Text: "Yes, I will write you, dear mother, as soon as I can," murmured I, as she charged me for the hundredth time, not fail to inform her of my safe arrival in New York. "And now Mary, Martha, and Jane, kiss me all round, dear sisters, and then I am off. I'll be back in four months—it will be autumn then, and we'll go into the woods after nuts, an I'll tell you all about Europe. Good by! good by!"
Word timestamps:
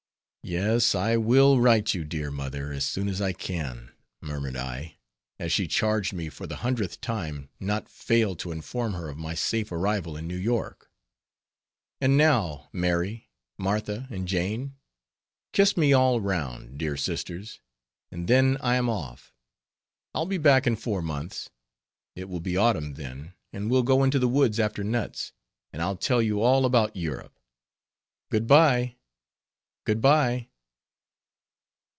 "Yes, 0.43 0.95
I 0.95 1.17
will 1.17 1.59
write 1.59 1.93
you, 1.93 2.03
dear 2.03 2.31
mother, 2.31 2.73
as 2.73 2.83
soon 2.83 3.07
as 3.07 3.21
I 3.21 3.31
can," 3.31 3.91
murmured 4.21 4.57
I, 4.57 4.97
as 5.37 5.53
she 5.53 5.67
charged 5.67 6.13
me 6.13 6.29
for 6.29 6.47
the 6.47 6.57
hundredth 6.57 6.99
time, 6.99 7.49
not 7.59 7.87
fail 7.87 8.35
to 8.37 8.51
inform 8.51 8.93
her 8.93 9.07
of 9.07 9.19
my 9.19 9.35
safe 9.35 9.71
arrival 9.71 10.17
in 10.17 10.27
New 10.27 10.35
York. 10.35 10.89
"And 12.01 12.17
now 12.17 12.69
Mary, 12.73 13.29
Martha, 13.59 14.07
and 14.09 14.27
Jane, 14.27 14.75
kiss 15.53 15.77
me 15.77 15.93
all 15.93 16.19
round, 16.19 16.79
dear 16.79 16.97
sisters, 16.97 17.61
and 18.11 18.27
then 18.27 18.57
I 18.61 18.75
am 18.77 18.89
off. 18.89 19.35
I'll 20.15 20.25
be 20.25 20.39
back 20.39 20.65
in 20.65 20.75
four 20.75 21.03
months—it 21.03 22.27
will 22.27 22.41
be 22.41 22.57
autumn 22.57 22.95
then, 22.95 23.35
and 23.53 23.69
we'll 23.69 23.83
go 23.83 24.03
into 24.03 24.17
the 24.19 24.27
woods 24.27 24.59
after 24.59 24.83
nuts, 24.83 25.33
an 25.71 25.81
I'll 25.81 25.95
tell 25.97 26.21
you 26.21 26.41
all 26.41 26.65
about 26.65 26.95
Europe. 26.95 27.37
Good 28.31 28.47
by! 28.47 28.97
good 29.83 29.99
by!" 29.99 30.47